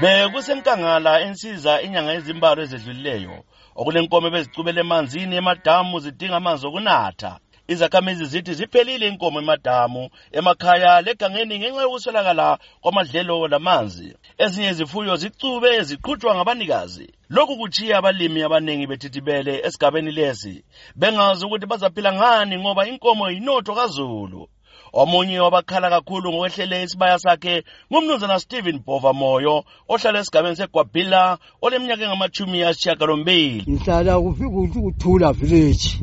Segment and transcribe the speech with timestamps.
[0.00, 3.36] bekusenkangala ensiza inyanga ezimbalo ezedlulileyo.
[3.80, 7.32] Okulenkomo ebezicubele emanzini emadamu zidinga amanzi okunatha.
[7.72, 10.02] Izakhamizi zithi ziphelile inkomo emadamu
[10.38, 14.08] emakhaya legangeni ngenxa yokuswelakala kwamadlelo lamanzi.
[14.44, 17.06] Ezinye izifuyo zicube ziqhutshwa ngabanikazi.
[17.34, 20.64] Lokhu kuchiya abalimi abaningi bethithibele esigabeni lesi.
[20.96, 24.48] Bengazi ukuthi bazaphila ngani ngoba inkomo yinotho kazulu.
[24.92, 32.62] Omunye wabakhala kakhulu ngokwehlele isibaya sakhe ngumnumzana stephen bova moyo ohlala esigabeni segwabhila oleminyaka engamachumi
[32.62, 35.98] asishiyagalombili ngihlala kuthula village.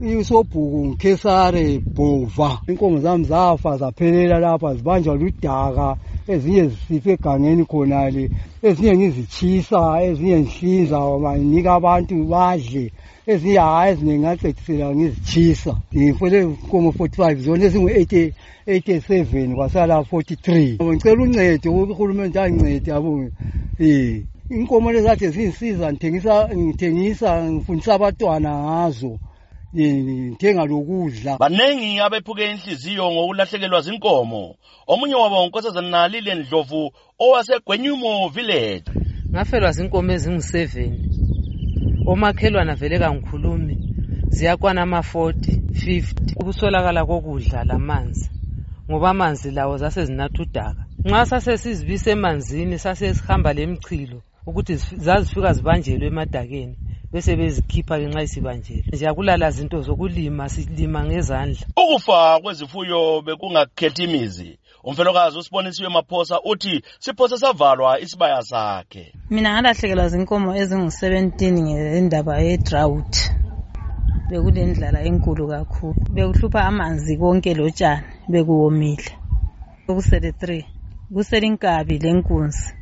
[0.00, 2.62] Isobhuku ngikhesare bhova.
[2.68, 5.96] Inkomo zami zafa zaphelela lapha zibanjwa ludaka.
[6.28, 8.24] Ezinye zisifa egangeni khonale
[8.62, 10.98] ezinye ngizitshisa ezinye ngihlinza
[11.38, 12.84] nginika abantu badle
[13.32, 15.72] ezinye hayi ezinye ngacechisela ngizitshisa.
[15.96, 23.10] Ngifole inkomo 45 zona ezingu-87 kwasala 43 ngicela uncedo uhulumende angincede yabo.
[23.80, 29.18] Um inkomo lezi kade zingisiza ngithengisa ngithengisa ngifundisa abantwana ngazo.
[29.74, 34.56] Ngithenga lokudla banengi abephuke inhliziyo ngokulahlekelwa zinkomo.
[34.86, 38.88] Omunye wabo unkosazana nalile ndlovu owasegwenyumo village.
[39.32, 40.56] Ngafelwa zinkomo ezingu-7
[42.06, 43.76] omakhelwana vele kangikhulumi.
[44.28, 45.32] Ziyakwana ama-40
[45.72, 48.30] 50 ukuswelakala kokudla lamanzi
[48.90, 50.82] ngoba amanzi lawo zasezinathi udaka.
[51.04, 56.76] Nxa sasesizibisa emanzini sasesihamba lemchilo ukuthi zazifika zibanjelwe emadakeni
[57.12, 61.66] bese bezikhipha-ke nxa isibanjelwe nje akulala zinto zokulima silima ngezandla.
[61.76, 64.58] Ukufa kwezifuyo bekungakhethi imizi.
[64.84, 69.14] Umfelokazi usibonisiwe maphosa uthi siphose savalwa isibaya sakhe.
[69.30, 73.14] Mina ngalahlekelwa zinkomo ezingu-17 ngendaba ye-drought.
[74.30, 75.94] Bekulendlala enkulu kakhulu.
[76.14, 79.10] Bekuhlupha amanzi konke lotshani bekuwomile.
[79.88, 80.64] Okusele 3
[81.14, 82.77] kusele inkabi lenkunzi.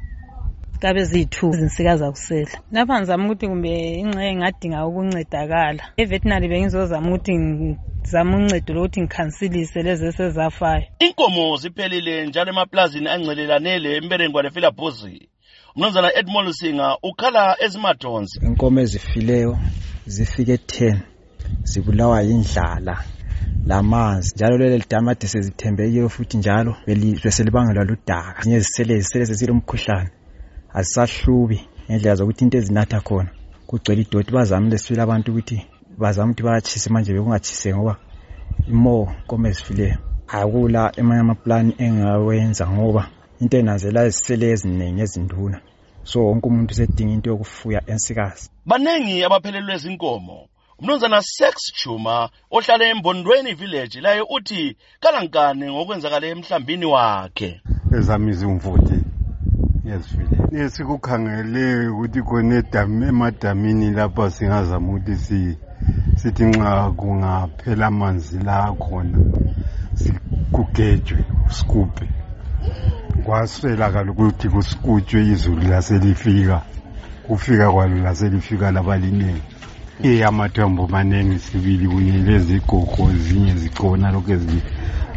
[0.87, 3.71] Kabe ziyi-two izinsika zakusela lapha ngizama ukuthi kumbe
[4.01, 5.83] ingxenye ngingadinga ukuncedakala.
[6.03, 10.85] Evetinary bengizozama ukuthi ngizame uncedo lokuthi ngikhansilise lezi esezafayo.
[11.05, 15.29] Inkomo ziphelile njalo emaplazini angcelelane lemberengwane filabhuzi
[15.75, 19.59] umnumzana edmond lusinga ukhala ezimathonsi inkomo ezifileyo
[20.15, 20.97] zifike 10
[21.71, 22.97] zibulawa yindlala
[23.67, 26.77] lamanzi njalo lele lidamu ade sezithembekile futhi njalo
[27.25, 28.43] beselibangelwa ludaka.
[28.43, 30.11] Zinye zisele zisele zezilomkhuhlane
[30.79, 33.31] azisahlubi ngendlela zokuthi into ezinatha khona.
[33.67, 35.57] Kugcwele idoti bazamile sifile abantu ukuthi
[35.99, 37.95] bazama ukuthi bayatshise manje bekungatshise ngoba
[38.69, 38.95] imo
[39.25, 39.99] nkomo ezifileyo
[40.39, 43.03] akula emanye amaplani engawenza ngoba
[43.41, 45.59] into enazela zisele eziningi ezinduna.
[46.05, 48.51] So wonke umuntu usedinga into yokufuya ensikazi.
[48.67, 50.49] Banengi abaphelelwe zinkomo.
[50.79, 57.61] Umnumzana sex chuma ohlala embondweni village laye uthi kalankani ngokwenzakale emhlambini wakhe.
[57.97, 59.06] Ezami izimvoti
[59.91, 62.63] yazifile esikukhangele ukuthi khona
[63.09, 65.41] emadamini lapha singazama ukuthi si
[66.19, 69.19] sithi nxa kungaphela amanzi la khona
[70.55, 71.21] kugejwe
[71.57, 72.07] sigubhe
[73.25, 76.59] kwaswelakala ukuthi kusikutshwe izulu laselifika
[77.27, 79.43] kufika kwalo laselifika labalinengi
[80.03, 84.37] iye amathombo manengi sibili kunye lezigogo zinye zikhona lokhu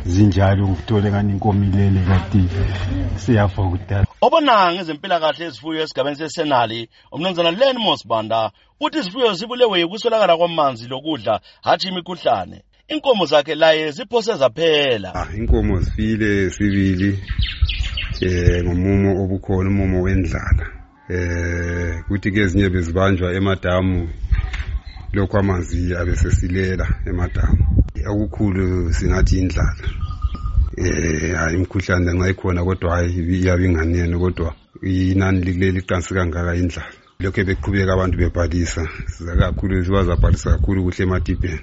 [0.05, 2.41] zinjalo kuthole ngani inkomilele kati
[3.21, 8.51] siyafa kudala obona ngezempilakahle ezifuyo esigabeni sesenali umnumzana len mosbanda
[8.83, 12.63] uthi izifuyo zibulewe yikuswelakala kwamanzi lokudla hatshi imikhuhlane.
[12.87, 15.15] Inkomo zakhe laye ziphose zaphela.
[15.15, 17.19] Ah, inkomo zifile sibili
[18.21, 20.65] eh ngomumo obukhona umumo wendlala.
[21.09, 24.09] Eh kuthi ke ezinye bezibanjwa emadamu
[25.13, 27.63] lokhu amanzi abesesilela emadamu.
[28.11, 30.08] Okukhulu singathi indlala.
[30.79, 34.49] Eh hayi imkhuhlane nxa ikhona kodwa hayi iyabe inganene kodwa
[34.81, 36.93] inani likuleli liqansi kangaka indlala.
[37.19, 38.83] Lokhu beqhubeka abantu bebhalisa
[39.39, 41.59] kakhulu bazabhalisa kakhulu kuhle emadibheni.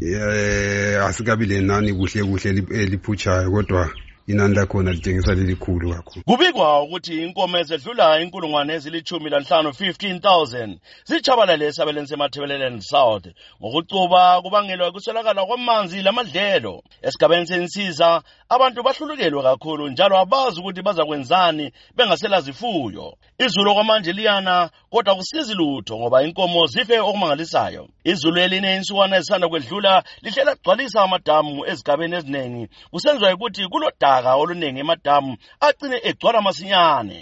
[0.00, 2.48] Eh asikabi lenani kuhle kuhle
[2.80, 3.90] eliphutshayo kodwa
[4.26, 6.24] inani lakhona litshengisa lelikhulu kakhulu.
[6.24, 13.26] Kubikwa ukuthi inkomo ezedlula inkulungwane ezilithumi lanhlanu 15000 zitshabalale esabeleni semathebeleland south
[13.60, 16.82] ngokucuba kubangelwa kuswelakala kwamanzi lamadlelo.
[17.02, 25.14] Esigabeni sensiza abantu bahlulukelwe kakhulu njalo abazi ukuthi bazakwenzani bengasela zifuyo izulu okwamanje liyana kodwa
[25.16, 27.88] kusizi lutho ngoba inkomo zife okumangalisayo.
[28.04, 29.92] Izulu eline insukwana ezisanda kwedlula
[30.22, 32.64] lihlela kugcwalisa amadamu ezigabeni eziningi.
[32.90, 35.36] Kusenziwa ukuthi kulodaka oluningi emadamu
[35.66, 37.18] agcine egcwala masinyane.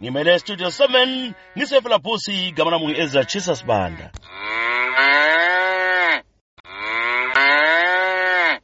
[0.00, 4.06] Ngimele studio 7 ngisefela phusi gama namungi ezachisa sibanda